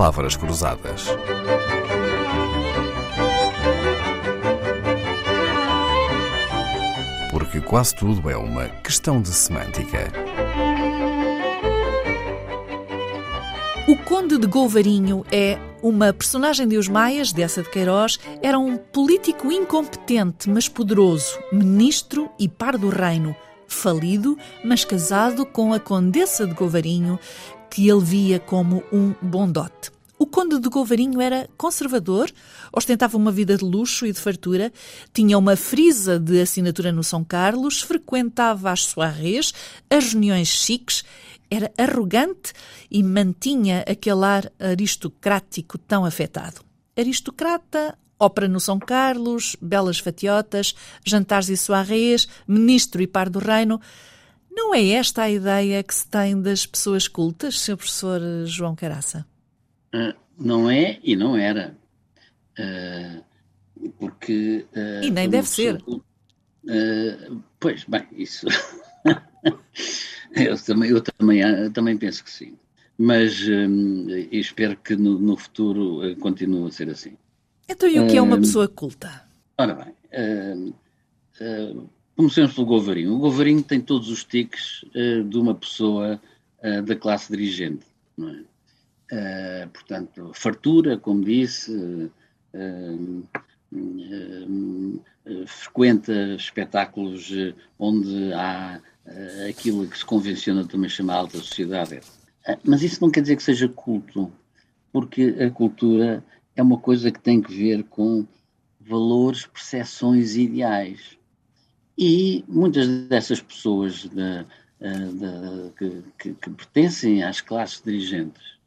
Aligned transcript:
palavras 0.00 0.34
cruzadas. 0.34 1.08
Porque 7.30 7.60
quase 7.60 7.94
tudo 7.94 8.30
é 8.30 8.34
uma 8.34 8.66
questão 8.82 9.20
de 9.20 9.28
semântica. 9.28 10.10
O 13.86 13.94
Conde 14.06 14.38
de 14.38 14.46
Golvarinho 14.46 15.22
é 15.30 15.58
uma 15.82 16.14
personagem 16.14 16.66
de 16.66 16.78
Os 16.78 16.88
Maias, 16.88 17.30
dessa 17.30 17.62
de 17.62 17.68
Queiroz, 17.68 18.18
era 18.40 18.58
um 18.58 18.78
político 18.78 19.52
incompetente, 19.52 20.48
mas 20.48 20.66
poderoso, 20.66 21.38
ministro 21.52 22.30
e 22.38 22.48
par 22.48 22.78
do 22.78 22.88
reino, 22.88 23.36
falido, 23.68 24.38
mas 24.64 24.82
casado 24.82 25.44
com 25.44 25.74
a 25.74 25.78
Condessa 25.78 26.46
de 26.46 26.54
Golvarinho, 26.54 27.18
que 27.70 27.88
ele 27.88 28.04
via 28.04 28.40
como 28.40 28.82
um 28.92 29.14
bom 29.22 29.50
dote. 29.50 29.90
O 30.18 30.26
Conde 30.26 30.60
de 30.60 30.68
Golvarinho 30.68 31.18
era 31.18 31.48
conservador, 31.56 32.30
ostentava 32.70 33.16
uma 33.16 33.32
vida 33.32 33.56
de 33.56 33.64
luxo 33.64 34.04
e 34.04 34.12
de 34.12 34.20
fartura, 34.20 34.70
tinha 35.14 35.38
uma 35.38 35.56
frisa 35.56 36.18
de 36.18 36.42
assinatura 36.42 36.92
no 36.92 37.02
São 37.02 37.24
Carlos, 37.24 37.80
frequentava 37.80 38.70
as 38.70 38.84
soirées, 38.84 39.54
as 39.88 40.12
reuniões 40.12 40.48
chiques, 40.48 41.04
era 41.50 41.72
arrogante 41.78 42.52
e 42.90 43.02
mantinha 43.02 43.82
aquele 43.88 44.24
ar 44.24 44.52
aristocrático 44.60 45.78
tão 45.78 46.04
afetado. 46.04 46.60
Aristocrata, 46.96 47.98
ópera 48.18 48.46
no 48.46 48.60
São 48.60 48.78
Carlos, 48.78 49.56
belas 49.58 49.98
fatiotas, 49.98 50.74
jantares 51.02 51.48
e 51.48 51.56
soirées, 51.56 52.28
ministro 52.46 53.00
e 53.00 53.06
par 53.06 53.30
do 53.30 53.38
reino. 53.38 53.80
Não 54.50 54.74
é 54.74 54.88
esta 54.90 55.22
a 55.22 55.30
ideia 55.30 55.82
que 55.82 55.94
se 55.94 56.08
tem 56.08 56.40
das 56.40 56.66
pessoas 56.66 57.06
cultas, 57.06 57.58
Sr. 57.60 57.76
Professor 57.76 58.20
João 58.46 58.74
Caraça? 58.74 59.24
Uh, 59.94 60.14
não 60.36 60.68
é 60.68 60.98
e 61.02 61.14
não 61.14 61.36
era. 61.36 61.76
Uh, 62.58 63.90
porque. 63.98 64.66
Uh, 64.74 65.04
e 65.04 65.10
nem 65.10 65.28
deve 65.28 65.48
ser. 65.48 65.82
pois, 67.60 67.84
bem, 67.84 68.06
isso. 68.12 68.46
eu 70.34 70.58
também, 70.64 70.90
eu 70.90 71.00
também, 71.00 71.40
eu 71.40 71.72
também 71.72 71.96
penso 71.96 72.24
que 72.24 72.30
sim. 72.30 72.58
Mas 72.98 73.40
um, 73.48 74.08
espero 74.30 74.76
que 74.76 74.94
no, 74.94 75.18
no, 75.18 75.36
futuro 75.36 76.14
continue 76.16 76.68
a 76.68 76.70
ser 76.70 76.90
assim. 76.90 77.16
Então, 77.66 77.88
e 77.88 77.98
o 77.98 78.06
que 78.06 78.16
é 78.16 78.20
uma 78.20 78.36
pessoa 78.36 78.68
culta? 78.68 79.22
Ora 79.56 79.74
bem, 79.74 80.74
comecemos 82.20 82.52
pelo 82.52 82.66
Govarinho. 82.66 83.14
O 83.14 83.18
Govarinho 83.18 83.62
tem 83.62 83.80
todos 83.80 84.08
os 84.10 84.24
tiques 84.24 84.84
de 84.92 85.38
uma 85.38 85.54
pessoa 85.54 86.20
da 86.84 86.94
classe 86.94 87.32
dirigente, 87.32 87.86
é? 88.18 88.50
Uh, 89.12 89.68
portanto, 89.70 90.30
fartura, 90.34 90.96
como 90.96 91.24
disse, 91.24 91.72
uh, 92.54 93.24
uh, 93.72 95.02
frequenta 95.46 96.12
espetáculos 96.36 97.32
onde 97.78 98.32
há 98.32 98.80
aquilo 99.48 99.88
que 99.88 99.98
se 99.98 100.04
convenciona 100.04 100.64
também 100.64 100.88
chamar 100.88 101.16
alta 101.16 101.38
sociedade. 101.38 102.00
mas 102.64 102.82
isso 102.82 103.00
não 103.00 103.10
quer 103.10 103.22
dizer 103.22 103.36
que 103.36 103.42
seja 103.42 103.68
culto, 103.68 104.32
porque 104.92 105.36
a 105.40 105.50
cultura 105.50 106.24
é 106.54 106.62
uma 106.62 106.78
coisa 106.78 107.10
que 107.10 107.20
tem 107.20 107.42
que 107.42 107.52
ver 107.52 107.82
com 107.84 108.24
valores, 108.80 109.46
percepções 109.46 110.36
ideais. 110.36 111.18
E 111.98 112.44
muitas 112.48 112.86
dessas 113.08 113.40
pessoas 113.40 114.06
da, 114.06 114.46
da, 114.80 115.70
que, 115.76 116.02
que, 116.18 116.34
que 116.34 116.50
pertencem 116.50 117.22
às 117.22 117.40
classes 117.40 117.82
dirigentes 117.82 118.58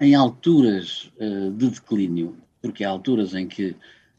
em 0.00 0.14
alturas 0.14 1.10
uh, 1.18 1.50
de 1.50 1.70
declínio, 1.70 2.36
porque 2.60 2.84
há 2.84 2.90
alturas 2.90 3.34
em 3.34 3.48
que 3.48 3.70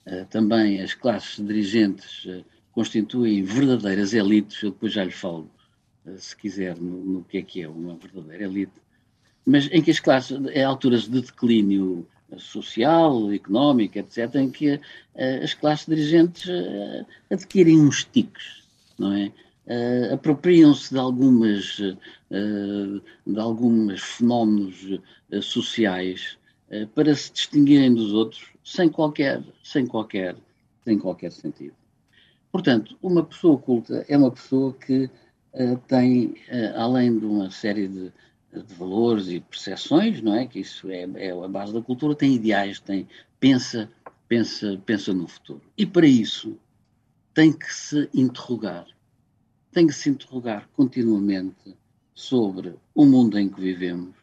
uh, 0.05 0.25
também 0.29 0.81
as 0.81 0.93
classes 0.93 1.45
dirigentes 1.45 2.27
constituem 2.71 3.43
verdadeiras 3.43 4.13
elites, 4.13 4.61
eu 4.61 4.71
depois 4.71 4.93
já 4.93 5.03
lhe 5.03 5.11
falo, 5.11 5.49
se 6.17 6.35
quiser, 6.35 6.77
no, 6.77 7.03
no, 7.03 7.23
que 7.23 7.39
é 7.39 7.41
que 7.41 7.63
é 7.63 7.67
uma 7.67 7.95
verdadeira 7.95 8.45
elite, 8.45 8.79
mas 9.45 9.67
em 9.71 9.81
que 9.81 9.91
as 9.91 9.99
classes, 9.99 10.37
em 10.53 10.63
alturas 10.63 11.07
de 11.07 11.21
declínio 11.21 12.07
social, 12.38 13.31
económico, 13.31 13.97
etc., 13.97 14.35
em 14.35 14.49
que 14.49 14.79
as 15.43 15.53
classes 15.53 15.85
dirigentes 15.85 16.49
adquirem 17.29 17.79
uns 17.79 18.03
tiques, 18.03 18.63
não 18.99 19.13
é? 19.13 19.31
uh, 19.67 20.13
apropriam-se 20.13 20.93
de 20.93 20.99
algumas 20.99 21.79
uh, 21.79 23.01
de 23.25 23.39
alguns 23.39 24.01
fenómenos 24.01 24.99
uh, 25.31 25.41
sociais 25.41 26.38
para 26.93 27.15
se 27.15 27.31
distinguirem 27.31 27.93
dos 27.93 28.11
outros 28.11 28.51
sem 28.61 28.89
qualquer 28.89 29.41
sem 29.63 29.88
qualquer 29.88 30.35
sem 30.83 30.99
qualquer 30.99 31.31
sentido. 31.31 31.73
Portanto, 32.51 32.97
uma 33.01 33.23
pessoa 33.23 33.57
culta 33.57 34.05
é 34.09 34.17
uma 34.17 34.31
pessoa 34.31 34.73
que 34.73 35.09
tem 35.88 36.35
além 36.75 37.17
de 37.17 37.25
uma 37.25 37.49
série 37.51 37.88
de, 37.88 38.11
de 38.53 38.73
valores 38.75 39.27
e 39.27 39.39
percepções, 39.39 40.21
não 40.21 40.35
é? 40.35 40.47
Que 40.47 40.59
isso 40.59 40.89
é, 40.89 41.07
é 41.15 41.31
a 41.31 41.47
base 41.47 41.73
da 41.73 41.81
cultura, 41.81 42.15
tem 42.15 42.33
ideais, 42.35 42.79
tem 42.79 43.07
pensa 43.39 43.89
pensa 44.27 44.81
pensa 44.85 45.13
no 45.13 45.27
futuro. 45.27 45.61
E 45.77 45.85
para 45.85 46.07
isso 46.07 46.57
tem 47.33 47.51
que 47.51 47.73
se 47.73 48.09
interrogar 48.13 48.87
tem 49.77 49.85
que 49.85 49.93
se 49.93 50.09
interrogar 50.09 50.67
continuamente 50.75 51.77
sobre 52.15 52.73
o 52.95 53.05
mundo 53.05 53.37
em 53.37 53.47
que 53.47 53.61
vivemos, 53.61 54.15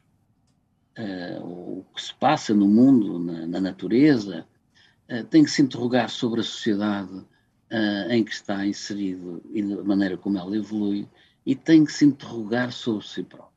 uh, 0.99 1.45
o 1.45 1.87
que 1.95 2.03
se 2.03 2.13
passa 2.13 2.53
no 2.53 2.67
mundo, 2.67 3.21
na, 3.21 3.47
na 3.47 3.61
natureza, 3.61 4.45
uh, 5.09 5.23
tem 5.27 5.45
que 5.45 5.51
se 5.53 5.63
interrogar 5.63 6.11
sobre 6.11 6.41
a 6.41 6.43
sociedade 6.43 7.15
uh, 7.15 8.11
em 8.11 8.25
que 8.25 8.33
está 8.33 8.67
inserido 8.67 9.41
e 9.53 9.63
da 9.63 9.85
maneira 9.85 10.17
como 10.17 10.37
ela 10.37 10.57
evolui, 10.57 11.09
e 11.47 11.55
tem 11.55 11.85
que 11.85 11.93
se 11.93 12.05
interrogar 12.05 12.73
sobre 12.73 13.07
si 13.07 13.23
próprio. 13.23 13.54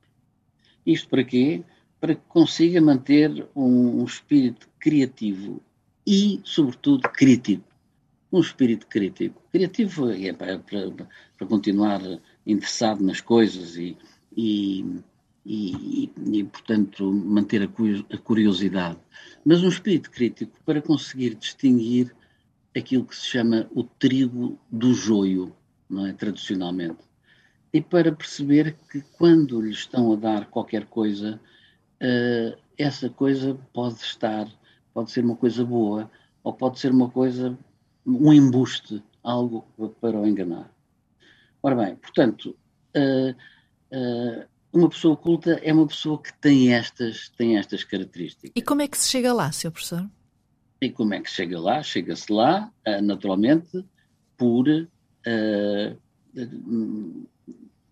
Isto 0.88 1.10
para 1.10 1.24
quê? 1.24 1.64
Para 2.00 2.16
que 2.16 2.22
consiga 2.28 2.82
manter 2.82 3.48
um, 3.56 4.02
um 4.02 4.06
espírito 4.06 4.68
criativo 4.80 5.62
e, 6.06 6.42
sobretudo, 6.44 7.08
crítico 7.10 7.68
um 8.32 8.40
espírito 8.40 8.88
crítico. 8.88 9.42
Criativo 9.52 10.12
é 10.12 10.34
para, 10.34 10.60
para, 10.60 10.92
para 11.38 11.48
continuar 11.48 12.02
interessado 12.46 13.04
nas 13.04 13.22
coisas 13.22 13.76
e, 13.78 13.98
e, 14.36 15.02
e, 15.46 16.12
e 16.32 16.44
portanto, 16.44 17.12
manter 17.12 17.64
a 17.64 18.18
curiosidade. 18.18 19.00
Mas 19.46 19.64
um 19.64 19.70
espírito 19.70 20.12
crítico 20.12 20.58
para 20.66 20.82
conseguir 20.82 21.36
distinguir 21.36 22.14
aquilo 22.76 23.06
que 23.06 23.16
se 23.16 23.26
chama 23.26 23.68
o 23.74 23.84
trigo 23.84 24.60
do 24.70 24.94
joio, 24.94 25.56
não 25.90 26.06
é? 26.06 26.14
Tradicionalmente. 26.14 27.08
E 27.78 27.82
para 27.82 28.12
perceber 28.12 28.76
que 28.92 29.02
quando 29.20 29.62
lhe 29.62 29.70
estão 29.70 30.12
a 30.12 30.16
dar 30.16 30.48
qualquer 30.48 30.88
coisa, 30.88 31.40
uh, 32.02 32.58
essa 32.76 33.08
coisa 33.08 33.56
pode 33.72 34.00
estar, 34.00 34.48
pode 34.96 35.12
ser 35.12 35.24
uma 35.24 35.36
coisa 35.36 35.64
boa, 35.64 36.10
ou 36.44 36.52
pode 36.52 36.80
ser 36.80 36.92
uma 36.92 37.08
coisa 37.08 37.56
um 38.04 38.34
embuste, 38.34 39.04
algo 39.22 39.68
para 40.02 40.20
o 40.20 40.26
enganar. 40.26 40.74
Ora 41.62 41.76
bem, 41.76 41.96
portanto, 41.98 42.58
uh, 42.96 43.36
uh, 43.96 44.48
uma 44.74 44.90
pessoa 44.90 45.16
culta 45.16 45.60
é 45.62 45.72
uma 45.72 45.86
pessoa 45.86 46.20
que 46.20 46.34
tem 46.40 46.74
estas, 46.74 47.30
tem 47.38 47.60
estas 47.60 47.84
características. 47.84 48.54
E 48.56 48.62
como 48.64 48.82
é 48.82 48.88
que 48.88 48.98
se 48.98 49.08
chega 49.08 49.32
lá, 49.32 49.52
Sr. 49.52 49.70
Professor? 49.70 50.10
E 50.82 50.90
como 50.90 51.14
é 51.14 51.22
que 51.22 51.30
se 51.30 51.36
chega 51.36 51.60
lá? 51.60 51.84
Chega-se 51.84 52.34
lá, 52.34 52.74
uh, 52.88 53.02
naturalmente, 53.04 53.86
por 54.36 54.68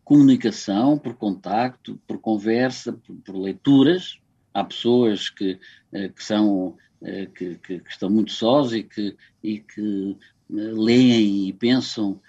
comunicação, 0.03 0.97
por 0.97 1.16
contacto, 1.16 1.99
por 2.08 2.19
conversa, 2.19 2.93
por, 2.93 3.16
por 3.17 3.35
leituras. 3.35 4.19
Há 4.53 4.64
pessoas 4.64 5.29
que, 5.29 5.59
que 5.91 6.23
são 6.23 6.78
eh, 7.02 7.28
que, 7.28 7.55
que, 7.55 7.79
que, 7.79 7.90
estão 7.90 8.09
muito 8.09 8.31
sós 8.31 8.72
e 8.72 8.84
que, 8.84 9.16
e 9.43 9.59
que 9.59 10.17
eh, 10.52 10.72
leem 10.73 11.49
e 11.49 11.53
pensam 11.53 12.19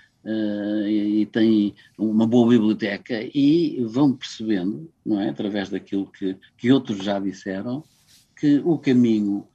e 0.88 1.24
têm 1.30 1.72
uma 1.96 2.26
boa 2.26 2.48
biblioteca 2.48 3.14
e 3.32 3.80
vão 3.84 4.12
percebendo, 4.12 4.90
não 5.04 5.20
é, 5.20 5.28
através 5.28 5.70
daquilo 5.70 6.06
que, 6.06 6.36
que 6.58 6.72
outros 6.72 7.04
já 7.04 7.20
disseram, 7.20 7.84
que 8.34 8.60
o 8.64 8.76
caminho 8.76 9.46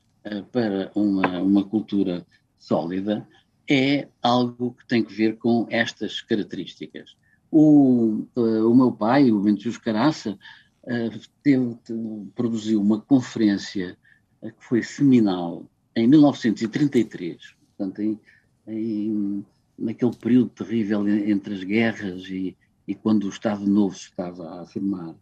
para 0.50 0.90
uma, 0.96 1.42
uma 1.42 1.66
cultura 1.66 2.26
sólida 2.58 3.28
é 3.70 4.08
algo 4.22 4.74
que 4.74 4.88
tem 4.88 5.04
que 5.04 5.14
ver 5.14 5.38
com 5.38 5.68
estas 5.70 6.22
características. 6.22 7.16
O, 7.50 8.26
uh, 8.36 8.70
o 8.70 8.76
meu 8.76 8.92
pai, 8.92 9.32
o 9.32 9.42
Bento 9.42 9.82
Caraça, 9.82 10.38
teve, 11.44 11.78
produziu 12.36 12.82
uma 12.82 13.00
conferência 13.00 13.98
que 14.42 14.66
foi 14.66 14.82
seminal 14.82 15.66
em 15.96 16.08
1933, 16.08 17.56
portanto, 17.78 18.00
em, 18.00 18.20
em, 18.68 19.46
naquele 19.78 20.16
período 20.16 20.50
terrível 20.50 21.08
entre 21.08 21.54
as 21.54 21.64
guerras 21.64 22.24
e, 22.24 22.58
e 22.88 22.96
quando 22.96 23.26
o 23.26 23.30
Estado 23.30 23.66
Novo 23.68 23.96
estava 23.96 24.48
a 24.48 24.62
afirmar, 24.62 25.16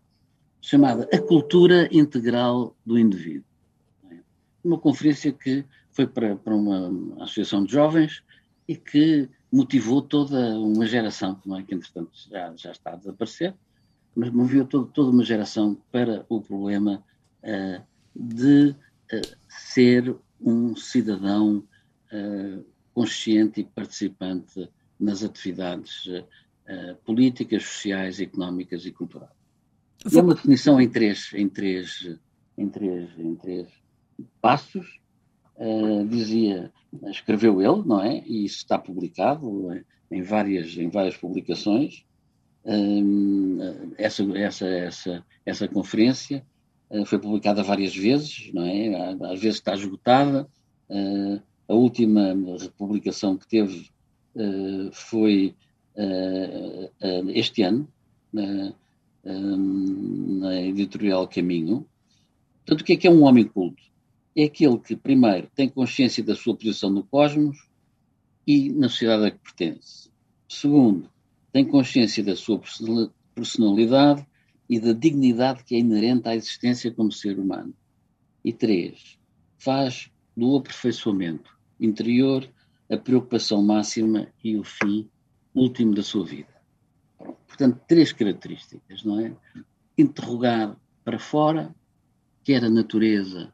chamada 0.62 1.10
A 1.12 1.20
Cultura 1.20 1.90
Integral 1.92 2.76
do 2.86 2.98
Indivíduo. 2.98 3.46
uma 4.64 4.80
conferência 4.80 5.32
que 5.32 5.66
foi 5.92 6.08
para, 6.08 6.36
para 6.36 6.56
uma 6.56 7.24
associação 7.24 7.64
de 7.64 7.74
jovens 7.74 8.24
e 8.70 8.76
que 8.76 9.28
motivou 9.52 10.00
toda 10.00 10.60
uma 10.60 10.86
geração, 10.86 11.42
não 11.44 11.58
é? 11.58 11.64
que 11.64 11.74
entretanto 11.74 12.12
já, 12.30 12.54
já 12.56 12.72
está 12.72 12.94
a 12.94 12.98
desaparecer, 12.98 13.56
mas 14.16 14.30
moveu 14.30 14.64
todo, 14.64 14.86
toda 14.86 15.10
uma 15.10 15.24
geração 15.24 15.76
para 15.92 16.24
o 16.30 16.40
problema 16.40 17.04
uh, 17.44 17.84
de 18.16 18.70
uh, 18.70 19.38
ser 19.48 20.16
um 20.40 20.76
cidadão 20.76 21.64
uh, 22.14 22.64
consciente 22.94 23.62
e 23.62 23.64
participante 23.64 24.70
nas 25.00 25.24
atividades 25.24 26.04
políticas, 27.04 27.64
sociais, 27.64 28.20
económicas 28.20 28.86
e 28.86 28.92
culturais. 28.92 29.32
É 30.14 30.22
uma 30.22 30.36
definição 30.36 30.80
em 30.80 30.88
três, 30.88 31.32
em 31.34 31.50
três, 31.50 32.16
em 32.56 32.70
três, 32.70 33.10
em 33.18 33.36
três 33.36 33.68
passos. 34.40 34.99
Dizia, 36.08 36.72
escreveu 37.08 37.62
ele, 37.62 37.84
não 37.86 38.02
é? 38.02 38.24
E 38.26 38.46
isso 38.46 38.58
está 38.58 38.78
publicado 38.78 39.70
em 40.10 40.22
várias, 40.22 40.78
em 40.78 40.90
várias 40.90 41.18
publicações 41.18 42.06
essa, 43.98 44.24
essa, 44.38 44.68
essa, 44.68 45.26
essa 45.46 45.68
conferência 45.68 46.46
uh, 46.90 47.06
foi 47.06 47.20
publicada 47.20 47.64
várias 47.64 47.96
vezes, 47.96 48.52
não 48.54 48.66
é? 48.66 49.14
Às 49.32 49.40
vezes 49.40 49.56
está 49.60 49.74
esgotada. 49.74 50.48
Uh, 50.90 51.42
a 51.68 51.74
última 51.74 52.34
republicação 52.60 53.38
que 53.38 53.48
teve 53.48 53.90
foi 54.92 55.56
este 57.28 57.62
ano, 57.62 57.88
na, 58.34 58.74
na 59.24 60.62
editorial 60.62 61.28
Caminho. 61.28 61.86
Portanto, 62.66 62.82
o 62.82 62.84
que 62.84 62.94
é 62.94 62.98
que 62.98 63.08
é 63.08 63.12
um 63.12 63.24
homem 63.24 63.44
culto? 63.44 63.84
É 64.40 64.46
aquele 64.46 64.80
que, 64.80 64.96
primeiro, 64.96 65.52
tem 65.54 65.68
consciência 65.68 66.24
da 66.24 66.34
sua 66.34 66.56
posição 66.56 66.90
no 66.90 67.04
cosmos 67.04 67.58
e 68.48 68.72
na 68.72 68.88
sociedade 68.88 69.26
a 69.26 69.32
que 69.32 69.40
pertence. 69.40 70.10
Segundo, 70.48 71.10
tem 71.52 71.66
consciência 71.66 72.24
da 72.24 72.38
sua 72.38 72.62
personalidade 73.36 74.26
e 74.70 74.80
da 74.80 74.94
dignidade 74.94 75.66
que 75.66 75.76
é 75.76 75.80
inerente 75.80 76.30
à 76.30 76.38
existência 76.38 76.90
como 76.90 77.12
ser 77.12 77.38
humano. 77.38 77.74
E 78.42 78.54
três, 78.54 79.20
faz 79.58 80.10
do 80.38 80.56
aperfeiçoamento 80.56 81.54
interior 81.78 82.50
a 82.90 82.96
preocupação 82.96 83.62
máxima 83.62 84.30
e 84.42 84.56
o 84.56 84.64
fim 84.64 85.10
último 85.54 85.94
da 85.94 86.02
sua 86.02 86.26
vida. 86.26 86.56
Portanto, 87.46 87.82
três 87.86 88.14
características, 88.14 89.04
não 89.04 89.20
é? 89.20 89.36
Interrogar 89.98 90.78
para 91.04 91.20
fora, 91.20 91.76
quer 92.42 92.64
a 92.64 92.70
natureza, 92.70 93.54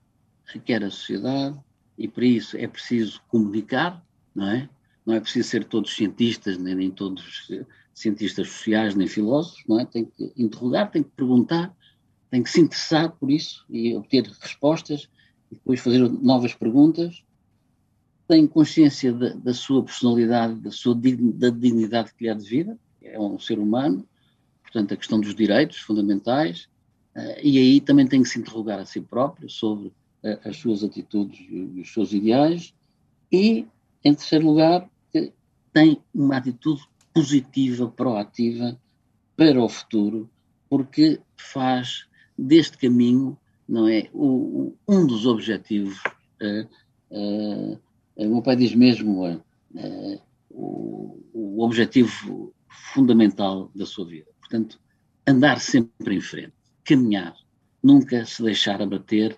quer 0.60 0.84
a 0.84 0.90
sociedade, 0.90 1.58
e 1.98 2.08
para 2.08 2.26
isso 2.26 2.58
é 2.58 2.68
preciso 2.68 3.22
comunicar, 3.28 4.04
não 4.34 4.50
é? 4.50 4.70
Não 5.06 5.14
é 5.14 5.20
preciso 5.20 5.50
ser 5.50 5.64
todos 5.64 5.96
cientistas, 5.96 6.58
nem, 6.58 6.76
nem 6.76 6.92
todos 6.92 7.50
cientistas 7.94 8.50
sociais 8.50 8.96
nem 8.96 9.08
filósofos, 9.08 9.64
não 9.68 9.80
é? 9.80 9.86
Tem 9.86 10.06
que 10.06 10.34
interrogar, 10.36 10.92
tem 10.92 11.04
que 11.04 11.12
perguntar, 11.12 11.76
tem 12.30 12.44
que 12.44 12.50
se 12.50 12.60
interessar 12.60 13.12
por 13.12 13.32
isso 13.32 13.66
e 13.70 13.96
obter 13.96 14.26
respostas 14.42 15.10
e 15.52 15.56
depois 15.56 15.80
fazer 15.80 16.00
novas 16.10 16.54
perguntas. 16.54 17.24
Tem 18.28 18.46
consciência 18.48 19.14
da, 19.14 19.30
da 19.30 19.54
sua 19.54 19.84
personalidade, 19.84 20.56
da 20.56 20.72
sua 20.72 20.96
da 20.96 21.50
dignidade 21.50 22.14
que 22.14 22.24
lhe 22.24 22.30
é 22.30 22.36
devida, 22.36 22.78
é 23.02 23.20
um 23.20 23.40
ser 23.40 23.60
humano, 23.60 24.06
portanto 24.64 24.94
a 24.94 24.98
questão 24.98 25.22
dos 25.22 25.36
direitos 25.36 25.78
fundamentais, 25.78 26.68
uh, 27.16 27.40
e 27.42 27.58
aí 27.60 27.80
também 27.80 28.08
tem 28.08 28.24
que 28.24 28.28
se 28.28 28.40
interrogar 28.40 28.80
a 28.80 28.86
si 28.86 29.00
próprio 29.00 29.48
sobre 29.48 29.94
as 30.44 30.58
suas 30.58 30.84
atitudes 30.84 31.46
e 31.50 31.82
os 31.82 31.94
seus 31.94 32.14
ideais, 32.14 32.74
e, 33.32 33.68
em 34.04 34.14
terceiro 34.14 34.46
lugar, 34.46 34.90
tem 35.74 36.02
uma 36.14 36.38
atitude 36.38 36.82
positiva, 37.14 37.90
proativa 37.90 38.80
para 39.36 39.62
o 39.62 39.68
futuro, 39.68 40.30
porque 40.70 41.20
faz 41.36 42.08
deste 42.38 42.78
caminho, 42.78 43.38
não 43.68 43.88
é, 43.88 44.10
o, 44.14 44.74
um 44.88 45.06
dos 45.06 45.26
objetivos. 45.26 46.02
Uh, 46.42 46.68
uh, 47.12 47.80
o 48.16 48.30
meu 48.30 48.42
pai 48.42 48.56
diz 48.56 48.74
mesmo 48.74 49.26
uh, 49.28 50.22
o, 50.50 51.20
o 51.34 51.64
objetivo 51.64 52.54
fundamental 52.70 53.70
da 53.76 53.86
sua 53.86 54.06
vida. 54.06 54.28
Portanto, 54.40 54.80
andar 55.28 55.60
sempre 55.60 56.16
em 56.16 56.22
frente, 56.22 56.54
caminhar, 56.84 57.36
nunca 57.84 58.26
se 58.26 58.42
deixar 58.42 58.82
abater, 58.82 59.38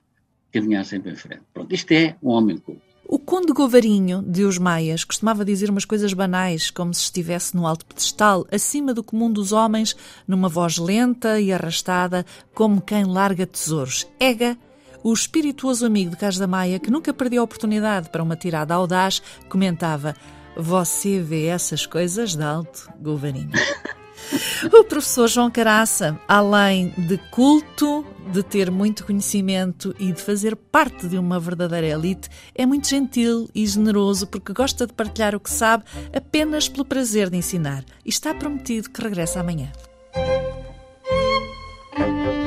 caminhar 0.51 0.85
sempre 0.85 1.11
em 1.11 1.15
frente. 1.15 1.43
Pronto, 1.53 1.73
isto 1.73 1.91
é 1.91 2.15
um 2.21 2.29
homem 2.29 2.57
culto. 2.57 2.81
O 3.09 3.17
Conde 3.17 3.53
Govarinho, 3.53 4.21
de 4.21 4.43
Os 4.43 4.57
Maias, 4.57 5.05
costumava 5.05 5.45
dizer 5.45 5.69
umas 5.69 5.85
coisas 5.85 6.11
banais, 6.11 6.69
como 6.69 6.93
se 6.93 7.03
estivesse 7.03 7.55
no 7.55 7.65
alto 7.65 7.85
pedestal, 7.85 8.45
acima 8.51 8.93
do 8.93 9.01
comum 9.01 9.31
dos 9.31 9.53
homens, 9.53 9.95
numa 10.27 10.49
voz 10.49 10.77
lenta 10.77 11.39
e 11.39 11.53
arrastada, 11.53 12.25
como 12.53 12.81
quem 12.81 13.05
larga 13.05 13.47
tesouros. 13.47 14.05
Ega, 14.19 14.57
o 15.01 15.13
espirituoso 15.13 15.85
amigo 15.85 16.11
de 16.11 16.17
Cas 16.17 16.37
da 16.37 16.47
Maia, 16.47 16.79
que 16.79 16.91
nunca 16.91 17.13
perdeu 17.13 17.41
a 17.41 17.45
oportunidade 17.45 18.09
para 18.09 18.21
uma 18.21 18.35
tirada 18.35 18.73
audaz, 18.73 19.21
comentava: 19.47 20.13
Você 20.57 21.21
vê 21.21 21.45
essas 21.45 21.85
coisas 21.85 22.35
de 22.35 22.43
alto, 22.43 22.91
Govarinho. 22.99 23.51
O 24.73 24.83
professor 24.83 25.27
João 25.27 25.49
Caraça, 25.49 26.19
além 26.27 26.93
de 26.97 27.17
culto, 27.31 28.05
de 28.31 28.43
ter 28.43 28.69
muito 28.69 29.05
conhecimento 29.05 29.95
e 29.97 30.11
de 30.11 30.21
fazer 30.21 30.55
parte 30.55 31.07
de 31.07 31.17
uma 31.17 31.39
verdadeira 31.39 31.87
elite, 31.87 32.29
é 32.53 32.65
muito 32.65 32.87
gentil 32.87 33.49
e 33.55 33.65
generoso 33.65 34.27
porque 34.27 34.53
gosta 34.53 34.85
de 34.85 34.93
partilhar 34.93 35.35
o 35.35 35.39
que 35.39 35.49
sabe 35.49 35.83
apenas 36.13 36.67
pelo 36.67 36.85
prazer 36.85 37.29
de 37.29 37.37
ensinar. 37.37 37.83
E 38.05 38.09
está 38.09 38.33
prometido 38.33 38.89
que 38.89 39.01
regressa 39.01 39.39
amanhã. 39.39 39.71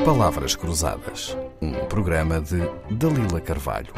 Palavras 0.04 0.54
Cruzadas, 0.56 1.36
um 1.60 1.72
programa 1.86 2.40
de 2.40 2.58
Dalila 2.90 3.40
Carvalho. 3.40 3.92